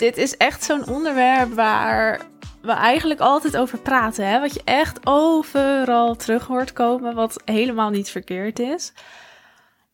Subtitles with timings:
[0.00, 2.20] dit is echt zo'n onderwerp waar
[2.62, 4.26] we eigenlijk altijd over praten.
[4.26, 4.40] Hè?
[4.40, 8.92] Wat je echt overal terug hoort komen, wat helemaal niet verkeerd is.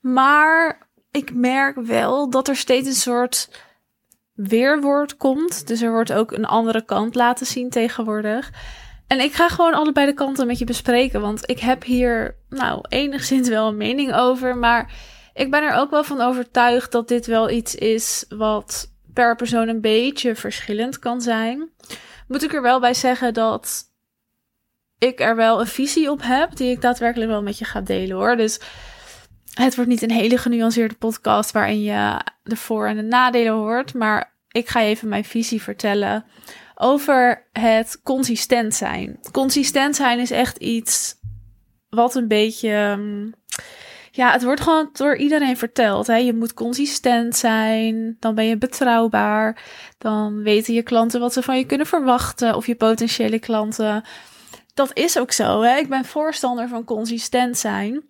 [0.01, 3.51] Maar ik merk wel dat er steeds een soort
[4.35, 5.67] weerwoord komt.
[5.67, 8.51] Dus er wordt ook een andere kant laten zien tegenwoordig.
[9.07, 11.21] En ik ga gewoon allebei de kanten met je bespreken.
[11.21, 14.57] Want ik heb hier, nou, enigszins wel een mening over.
[14.57, 14.93] Maar
[15.35, 19.69] ik ben er ook wel van overtuigd dat dit wel iets is wat per persoon
[19.69, 21.71] een beetje verschillend kan zijn.
[22.29, 23.85] Moet ik er wel bij zeggen dat
[24.99, 28.17] ik er wel een visie op heb, die ik daadwerkelijk wel met je ga delen
[28.17, 28.37] hoor.
[28.37, 28.61] Dus
[29.55, 33.95] het wordt niet een hele genuanceerde podcast waarin je de voor- en de nadelen hoort.
[33.95, 36.25] Maar ik ga even mijn visie vertellen
[36.75, 39.21] over het consistent zijn.
[39.33, 41.15] Consistent zijn is echt iets
[41.89, 42.99] wat een beetje.
[44.17, 46.07] Ja, het wordt gewoon door iedereen verteld.
[46.07, 46.17] Hè?
[46.17, 49.63] Je moet consistent zijn, dan ben je betrouwbaar.
[49.99, 54.05] Dan weten je klanten wat ze van je kunnen verwachten, of je potentiële klanten.
[54.75, 55.63] Dat is ook zo.
[55.63, 55.77] Hè?
[55.77, 58.03] Ik ben voorstander van consistent zijn.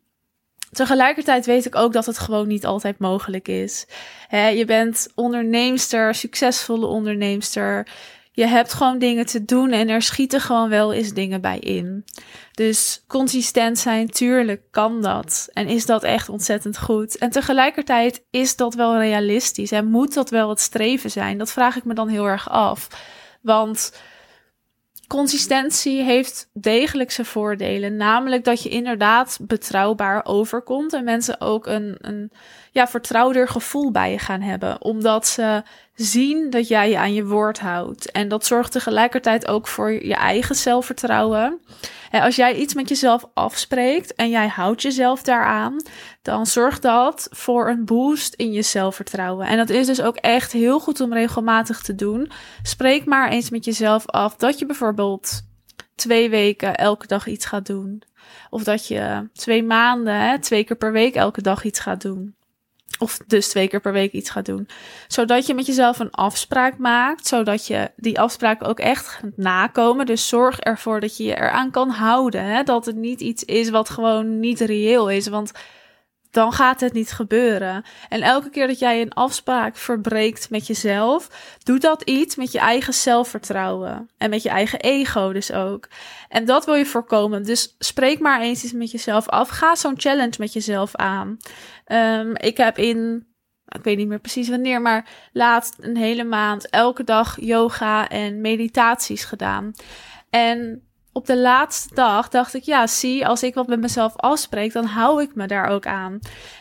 [0.71, 3.87] Tegelijkertijd weet ik ook dat het gewoon niet altijd mogelijk is.
[4.31, 7.87] je bent onderneemster, succesvolle onderneemster.
[8.37, 12.05] Je hebt gewoon dingen te doen en er schieten gewoon wel eens dingen bij in.
[12.53, 15.49] Dus consistent zijn, tuurlijk kan dat.
[15.53, 17.19] En is dat echt ontzettend goed.
[17.19, 21.39] En tegelijkertijd is dat wel realistisch en moet dat wel het streven zijn.
[21.39, 22.89] Dat vraag ik me dan heel erg af.
[23.43, 23.93] Want
[25.07, 27.97] consistentie heeft degelijk zijn voordelen.
[27.97, 30.93] Namelijk dat je inderdaad betrouwbaar overkomt.
[30.93, 32.33] En mensen ook een, een
[32.77, 34.83] ja, vertrouwder gevoel bij je gaan hebben.
[34.83, 35.63] Omdat ze
[35.95, 38.11] zien dat jij je aan je woord houdt.
[38.11, 41.61] En dat zorgt tegelijkertijd ook voor je eigen zelfvertrouwen.
[42.11, 45.83] En als jij iets met jezelf afspreekt en jij houdt jezelf daaraan,
[46.23, 49.47] dan zorgt dat voor een boost in je zelfvertrouwen.
[49.47, 52.31] En dat is dus ook echt heel goed om regelmatig te doen.
[52.63, 55.43] Spreek maar eens met jezelf af dat je bijvoorbeeld
[55.95, 58.03] twee weken elke dag iets gaat doen.
[58.51, 62.36] Of dat je twee maanden, hè, twee keer per week elke dag iets gaat doen.
[62.99, 64.69] Of dus twee keer per week iets gaat doen.
[65.09, 67.27] Zodat je met jezelf een afspraak maakt.
[67.27, 70.07] Zodat je die afspraak ook echt gaat nakomen.
[70.07, 72.45] Dus zorg ervoor dat je je eraan kan houden.
[72.45, 72.63] Hè?
[72.63, 75.29] Dat het niet iets is wat gewoon niet reëel is.
[75.29, 75.53] Want
[76.37, 77.85] dan gaat het niet gebeuren.
[78.09, 81.29] En elke keer dat jij een afspraak verbreekt met jezelf,
[81.63, 85.89] doet dat iets met je eigen zelfvertrouwen en met je eigen ego dus ook.
[86.29, 87.43] En dat wil je voorkomen.
[87.43, 89.49] Dus spreek maar eens eens met jezelf af.
[89.49, 91.37] Ga zo'n challenge met jezelf aan.
[91.87, 93.27] Um, ik heb in
[93.67, 98.41] ik weet niet meer precies wanneer, maar laatst een hele maand elke dag yoga en
[98.41, 99.73] meditaties gedaan.
[100.31, 100.86] En
[101.17, 104.85] op de laatste dag dacht ik, ja, zie, als ik wat met mezelf afspreek, dan
[104.85, 106.19] hou ik me daar ook aan.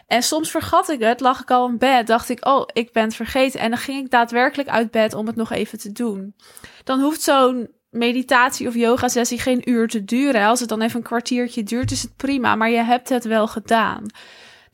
[0.08, 3.04] En soms vergat ik het, lag ik al in bed, dacht ik, oh, ik ben
[3.04, 3.60] het vergeten.
[3.60, 6.36] En dan ging ik daadwerkelijk uit bed om het nog even te doen.
[6.84, 10.46] Dan hoeft zo'n meditatie of yoga sessie geen uur te duren.
[10.46, 13.48] Als het dan even een kwartiertje duurt, is het prima, maar je hebt het wel
[13.48, 14.06] gedaan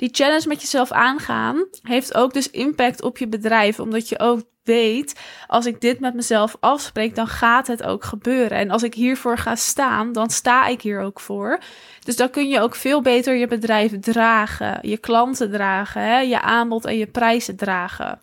[0.02, 3.80] die challenge met jezelf aangaan heeft ook dus impact op je bedrijf.
[3.80, 8.58] Omdat je ook weet, als ik dit met mezelf afspreek, dan gaat het ook gebeuren.
[8.58, 11.60] En als ik hiervoor ga staan, dan sta ik hier ook voor.
[12.04, 16.42] Dus dan kun je ook veel beter je bedrijf dragen, je klanten dragen, hè, je
[16.42, 18.22] aanbod en je prijzen dragen.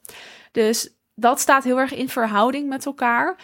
[0.52, 3.36] Dus dat staat heel erg in verhouding met elkaar.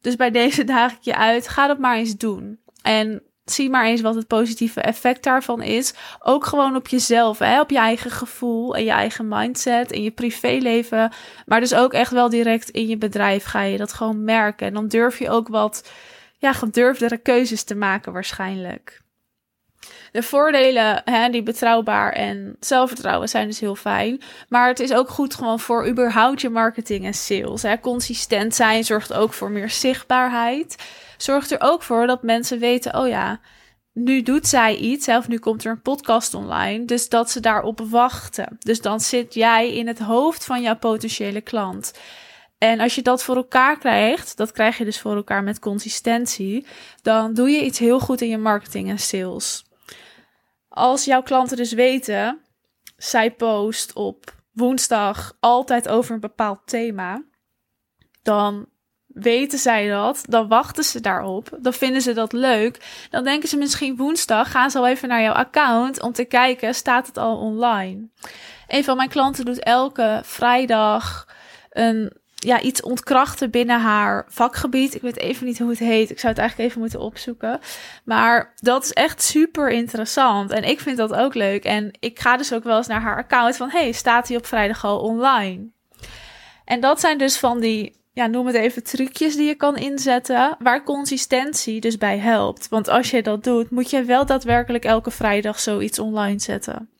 [0.00, 2.60] Dus bij deze daag ik je uit, ga dat maar eens doen.
[2.82, 3.22] En
[3.52, 5.94] zie maar eens wat het positieve effect daarvan is.
[6.20, 7.60] Ook gewoon op jezelf, hè?
[7.60, 11.12] op je eigen gevoel en je eigen mindset in je privéleven.
[11.46, 14.66] Maar dus ook echt wel direct in je bedrijf ga je dat gewoon merken.
[14.66, 15.90] En dan durf je ook wat
[16.38, 19.00] ja, gedurfdere keuzes te maken waarschijnlijk.
[20.12, 24.20] De voordelen, hè, die betrouwbaar en zelfvertrouwen zijn dus heel fijn.
[24.48, 27.62] Maar het is ook goed gewoon voor überhaupt je marketing en sales.
[27.62, 27.80] Hè.
[27.80, 30.76] Consistent zijn zorgt ook voor meer zichtbaarheid
[31.22, 33.40] zorgt er ook voor dat mensen weten: oh ja,
[33.92, 37.80] nu doet zij iets, of nu komt er een podcast online, dus dat ze daarop
[37.80, 38.56] wachten.
[38.58, 41.92] Dus dan zit jij in het hoofd van jouw potentiële klant.
[42.58, 46.66] En als je dat voor elkaar krijgt, dat krijg je dus voor elkaar met consistentie,
[47.02, 49.67] dan doe je iets heel goed in je marketing en sales.
[50.78, 52.40] Als jouw klanten dus weten,
[52.96, 57.22] zij post op woensdag altijd over een bepaald thema,
[58.22, 58.66] dan
[59.06, 63.06] weten zij dat, dan wachten ze daarop, dan vinden ze dat leuk.
[63.10, 66.74] Dan denken ze misschien woensdag gaan ze al even naar jouw account om te kijken,
[66.74, 68.08] staat het al online?
[68.66, 71.28] Een van mijn klanten doet elke vrijdag
[71.70, 74.94] een ja, iets ontkrachten binnen haar vakgebied.
[74.94, 76.10] Ik weet even niet hoe het heet.
[76.10, 77.60] Ik zou het eigenlijk even moeten opzoeken.
[78.04, 80.50] Maar dat is echt super interessant.
[80.50, 81.64] En ik vind dat ook leuk.
[81.64, 83.70] En ik ga dus ook wel eens naar haar account van...
[83.70, 85.68] hey, staat hij op vrijdag al online?
[86.64, 90.56] En dat zijn dus van die, ja, noem het even trucjes die je kan inzetten...
[90.58, 92.68] waar consistentie dus bij helpt.
[92.68, 96.90] Want als je dat doet, moet je wel daadwerkelijk elke vrijdag zoiets online zetten.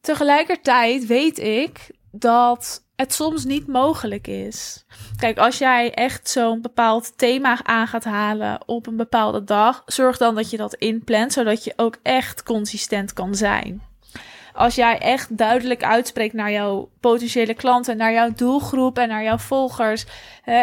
[0.00, 4.84] Tegelijkertijd weet ik dat het soms niet mogelijk is.
[5.16, 10.16] Kijk, als jij echt zo'n bepaald thema aan gaat halen op een bepaalde dag, zorg
[10.16, 13.82] dan dat je dat inplant, zodat je ook echt consistent kan zijn
[14.58, 19.38] als jij echt duidelijk uitspreekt naar jouw potentiële klanten, naar jouw doelgroep en naar jouw
[19.38, 20.06] volgers.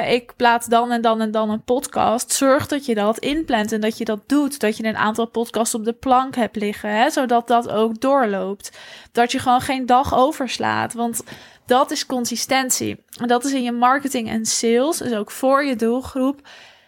[0.07, 2.31] ik plaats dan en dan en dan een podcast.
[2.31, 4.59] Zorg dat je dat inplant en dat je dat doet.
[4.59, 8.77] Dat je een aantal podcasts op de plank hebt liggen, hè, zodat dat ook doorloopt.
[9.11, 10.93] Dat je gewoon geen dag overslaat.
[10.93, 11.23] Want
[11.65, 13.03] dat is consistentie.
[13.19, 16.47] En dat is in je marketing en sales, dus ook voor je doelgroep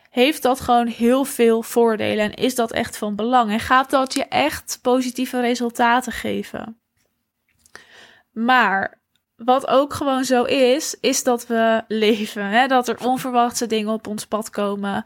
[0.09, 4.13] heeft dat gewoon heel veel voordelen en is dat echt van belang en gaat dat
[4.13, 6.79] je echt positieve resultaten geven.
[8.31, 9.01] Maar
[9.35, 12.45] wat ook gewoon zo is, is dat we leven.
[12.45, 12.67] Hè?
[12.67, 15.05] Dat er onverwachte dingen op ons pad komen.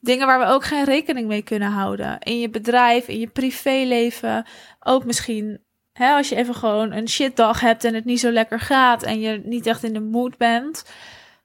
[0.00, 2.18] Dingen waar we ook geen rekening mee kunnen houden.
[2.18, 4.46] In je bedrijf, in je privéleven.
[4.80, 5.60] Ook misschien
[5.98, 9.02] hè, als je even gewoon een shitdag hebt en het niet zo lekker gaat.
[9.02, 10.84] En je niet echt in de mood bent.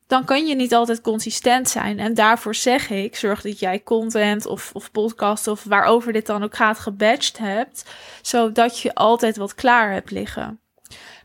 [0.07, 1.99] Dan kan je niet altijd consistent zijn.
[1.99, 6.43] En daarvoor zeg ik, zorg dat jij content of, of podcast of waarover dit dan
[6.43, 7.85] ook gaat gebatcht hebt.
[8.21, 10.59] Zodat je altijd wat klaar hebt liggen.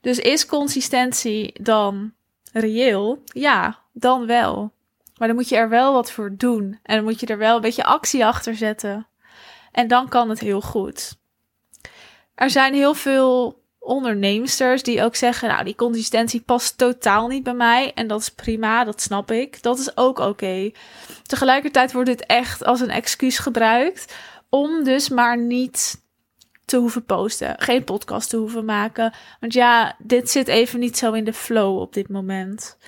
[0.00, 2.12] Dus is consistentie dan
[2.52, 3.22] reëel?
[3.24, 4.72] Ja, dan wel.
[5.16, 6.78] Maar dan moet je er wel wat voor doen.
[6.82, 9.06] En dan moet je er wel een beetje actie achter zetten.
[9.72, 11.16] En dan kan het heel goed.
[12.38, 17.54] Er zijn heel veel onderneemsters die ook zeggen: Nou, die consistentie past totaal niet bij
[17.54, 17.92] mij.
[17.94, 19.62] En dat is prima, dat snap ik.
[19.62, 20.70] Dat is ook oké.
[21.26, 24.14] Tegelijkertijd wordt dit echt als een excuus gebruikt
[24.48, 26.06] om dus maar niet
[26.64, 29.14] te hoeven posten, geen podcast te hoeven maken.
[29.40, 32.78] Want ja, dit zit even niet zo in de flow op dit moment.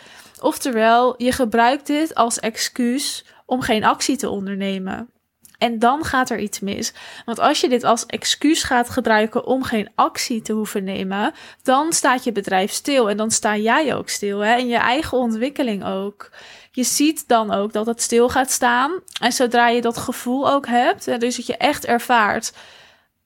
[0.40, 5.10] Oftewel, je gebruikt dit als excuus om geen actie te ondernemen.
[5.60, 6.92] En dan gaat er iets mis.
[7.24, 11.92] Want als je dit als excuus gaat gebruiken om geen actie te hoeven nemen, dan
[11.92, 13.10] staat je bedrijf stil.
[13.10, 14.38] En dan sta jij ook stil.
[14.38, 14.52] Hè?
[14.52, 16.30] En je eigen ontwikkeling ook.
[16.72, 18.92] Je ziet dan ook dat het stil gaat staan.
[19.20, 22.52] En zodra je dat gevoel ook hebt, dus dat je echt ervaart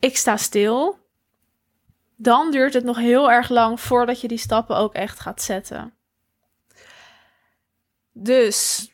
[0.04, 0.98] ik sta stil,
[2.16, 5.94] dan duurt het nog heel erg lang voordat je die stappen ook echt gaat zetten.
[8.12, 8.88] Dus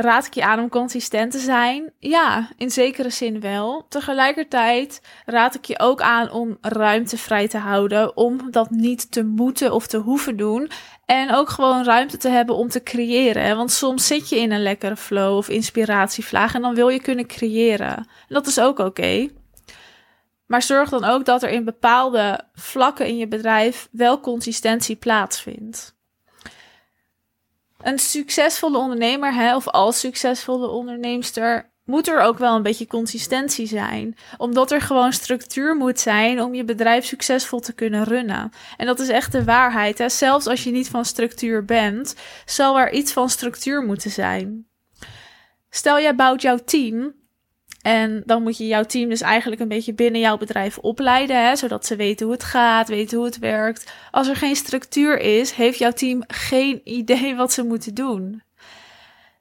[0.00, 1.92] raad ik je aan om consistent te zijn?
[1.98, 3.86] Ja, in zekere zin wel.
[3.88, 9.24] Tegelijkertijd raad ik je ook aan om ruimte vrij te houden, om dat niet te
[9.24, 10.70] moeten of te hoeven doen.
[11.04, 13.56] En ook gewoon ruimte te hebben om te creëren.
[13.56, 17.26] Want soms zit je in een lekkere flow of inspiratievlaag en dan wil je kunnen
[17.26, 17.96] creëren.
[17.96, 19.28] En dat is ook oké.
[20.46, 25.97] Maar zorg dan ook dat er in bepaalde vlakken in je bedrijf wel consistentie plaatsvindt.
[27.88, 33.66] Een succesvolle ondernemer, hè, of als succesvolle onderneemster, moet er ook wel een beetje consistentie
[33.66, 34.16] zijn.
[34.36, 38.52] Omdat er gewoon structuur moet zijn om je bedrijf succesvol te kunnen runnen.
[38.76, 39.98] En dat is echt de waarheid.
[39.98, 40.08] Hè?
[40.08, 42.14] Zelfs als je niet van structuur bent,
[42.44, 44.66] zal er iets van structuur moeten zijn.
[45.70, 47.14] Stel, jij bouwt jouw team
[47.88, 51.56] en dan moet je jouw team dus eigenlijk een beetje binnen jouw bedrijf opleiden, hè,
[51.56, 53.92] zodat ze weten hoe het gaat, weten hoe het werkt.
[54.10, 58.42] Als er geen structuur is, heeft jouw team geen idee wat ze moeten doen.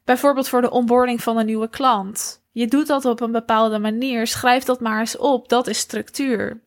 [0.03, 2.41] Bijvoorbeeld voor de onboarding van een nieuwe klant.
[2.51, 6.61] Je doet dat op een bepaalde manier, schrijf dat maar eens op, dat is structuur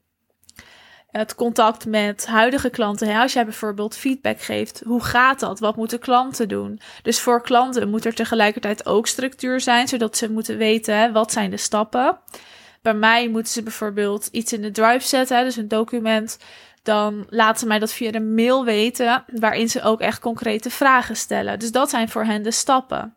[1.11, 3.09] het contact met huidige klanten.
[3.09, 3.21] Hè?
[3.21, 5.59] Als jij bijvoorbeeld feedback geeft, hoe gaat dat?
[5.59, 6.81] Wat moeten klanten doen?
[7.03, 11.33] Dus voor klanten moet er tegelijkertijd ook structuur zijn, zodat ze moeten weten hè, wat
[11.33, 12.19] zijn de stappen.
[12.83, 16.39] Bij mij moeten ze bijvoorbeeld iets in de drive zetten, hè, dus een document.
[16.83, 21.17] Dan laten ze mij dat via een mail weten, waarin ze ook echt concrete vragen
[21.17, 21.59] stellen.
[21.59, 23.15] Dus dat zijn voor hen de stappen.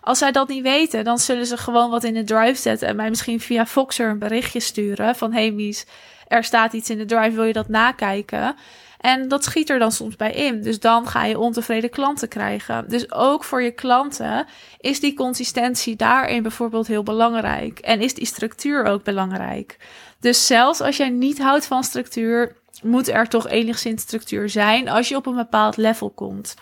[0.00, 2.96] Als zij dat niet weten, dan zullen ze gewoon wat in de drive zetten en
[2.96, 5.86] mij misschien via Foxer een berichtje sturen van hey Mies,
[6.26, 8.56] er staat iets in de drive, wil je dat nakijken?
[9.04, 10.62] En dat schiet er dan soms bij in.
[10.62, 12.88] Dus dan ga je ontevreden klanten krijgen.
[12.88, 14.46] Dus ook voor je klanten
[14.78, 17.78] is die consistentie daarin bijvoorbeeld heel belangrijk.
[17.78, 19.76] En is die structuur ook belangrijk.
[20.20, 25.08] Dus zelfs als jij niet houdt van structuur, moet er toch enigszins structuur zijn als
[25.08, 26.54] je op een bepaald level komt.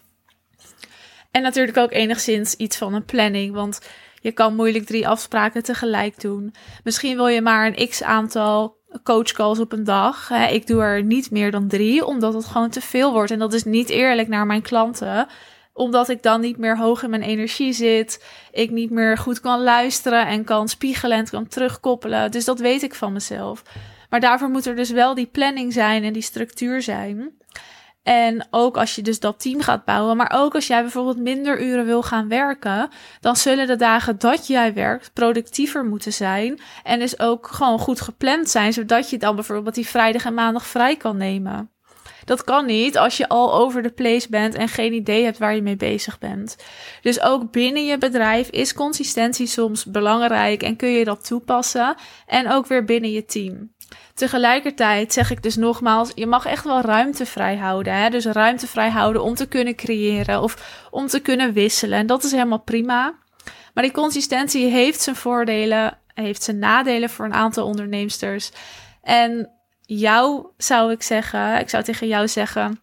[1.30, 3.54] En natuurlijk ook enigszins iets van een planning.
[3.54, 3.80] Want
[4.20, 6.54] je kan moeilijk drie afspraken tegelijk doen.
[6.84, 10.30] Misschien wil je maar een x aantal coachcalls op een dag.
[10.30, 13.30] Ik doe er niet meer dan drie, omdat het gewoon te veel wordt.
[13.30, 15.26] En dat is niet eerlijk naar mijn klanten
[15.74, 18.24] omdat ik dan niet meer hoog in mijn energie zit.
[18.50, 22.30] Ik niet meer goed kan luisteren en kan spiegelen en kan terugkoppelen.
[22.30, 23.62] Dus dat weet ik van mezelf.
[24.10, 27.32] Maar daarvoor moet er dus wel die planning zijn en die structuur zijn.
[28.02, 31.62] En ook als je dus dat team gaat bouwen, maar ook als jij bijvoorbeeld minder
[31.62, 32.88] uren wil gaan werken,
[33.20, 36.60] dan zullen de dagen dat jij werkt productiever moeten zijn.
[36.82, 40.66] En dus ook gewoon goed gepland zijn, zodat je dan bijvoorbeeld die vrijdag en maandag
[40.66, 41.70] vrij kan nemen.
[42.24, 45.54] Dat kan niet als je al over de place bent en geen idee hebt waar
[45.54, 46.56] je mee bezig bent.
[47.02, 51.94] Dus ook binnen je bedrijf is consistentie soms belangrijk en kun je dat toepassen.
[52.26, 53.70] En ook weer binnen je team.
[54.14, 57.94] Tegelijkertijd zeg ik dus nogmaals, je mag echt wel ruimte vrij houden.
[57.94, 58.10] Hè?
[58.10, 61.98] Dus ruimte vrij houden om te kunnen creëren of om te kunnen wisselen.
[61.98, 63.14] En dat is helemaal prima.
[63.74, 68.50] Maar die consistentie heeft zijn voordelen, heeft zijn nadelen voor een aantal onderneemsters.
[69.02, 69.50] En
[69.98, 72.80] jou zou ik zeggen, ik zou tegen jou zeggen,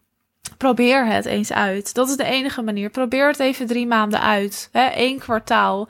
[0.56, 1.94] probeer het eens uit.
[1.94, 2.90] Dat is de enige manier.
[2.90, 4.68] Probeer het even drie maanden uit.
[4.72, 5.88] Eén kwartaal.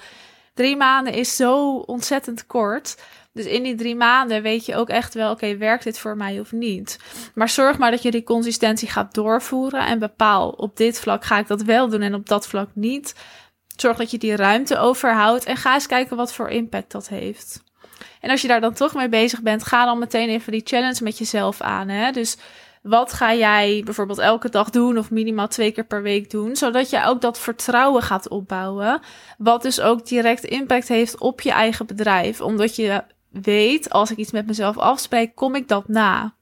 [0.54, 2.96] Drie maanden is zo ontzettend kort.
[3.32, 6.40] Dus in die drie maanden weet je ook echt wel, oké, werkt dit voor mij
[6.40, 6.98] of niet?
[7.34, 11.38] Maar zorg maar dat je die consistentie gaat doorvoeren en bepaal, op dit vlak ga
[11.38, 13.14] ik dat wel doen en op dat vlak niet.
[13.76, 17.62] Zorg dat je die ruimte overhoudt en ga eens kijken wat voor impact dat heeft.
[18.20, 21.02] En als je daar dan toch mee bezig bent, ga dan meteen even die challenge
[21.02, 21.88] met jezelf aan.
[21.88, 22.10] Hè?
[22.10, 22.36] Dus
[22.82, 26.90] wat ga jij bijvoorbeeld elke dag doen of minimaal twee keer per week doen, zodat
[26.90, 29.00] je ook dat vertrouwen gaat opbouwen,
[29.38, 34.16] wat dus ook direct impact heeft op je eigen bedrijf, omdat je weet, als ik
[34.16, 36.34] iets met mezelf afspreek, kom ik dat na.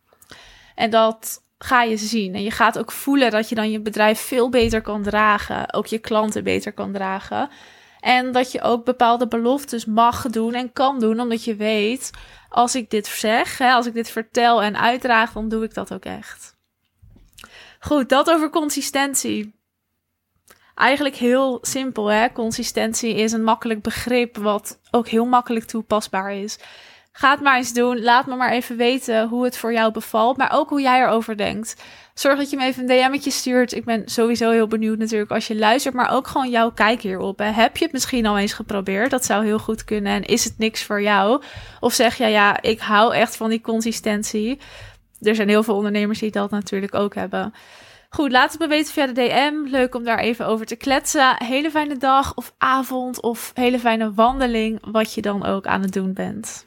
[0.74, 2.34] En dat ga je zien.
[2.34, 5.86] En je gaat ook voelen dat je dan je bedrijf veel beter kan dragen, ook
[5.86, 7.48] je klanten beter kan dragen.
[8.00, 12.10] En dat je ook bepaalde beloftes mag doen en kan doen, omdat je weet,
[12.48, 15.92] als ik dit zeg, hè, als ik dit vertel en uitdraag, dan doe ik dat
[15.92, 16.56] ook echt.
[17.80, 19.56] Goed, dat over consistentie.
[20.74, 22.32] Eigenlijk heel simpel, hè?
[22.32, 26.58] Consistentie is een makkelijk begrip wat ook heel makkelijk toepasbaar is.
[27.18, 28.02] Ga het maar eens doen.
[28.02, 31.36] Laat me maar even weten hoe het voor jou bevalt, maar ook hoe jij erover
[31.36, 31.76] denkt.
[32.14, 33.72] Zorg dat je me even een DM'tje stuurt.
[33.72, 37.38] Ik ben sowieso heel benieuwd natuurlijk als je luistert, maar ook gewoon jouw kijk hierop.
[37.38, 39.10] Heb je het misschien al eens geprobeerd?
[39.10, 40.12] Dat zou heel goed kunnen.
[40.12, 41.42] En is het niks voor jou?
[41.80, 44.58] Of zeg je, ja, ik hou echt van die consistentie.
[45.20, 47.54] Er zijn heel veel ondernemers die dat natuurlijk ook hebben.
[48.10, 49.70] Goed, laat het me weten via de DM.
[49.70, 51.44] Leuk om daar even over te kletsen.
[51.44, 55.92] Hele fijne dag of avond of hele fijne wandeling, wat je dan ook aan het
[55.92, 56.64] doen bent.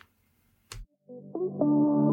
[1.41, 2.10] Thank you.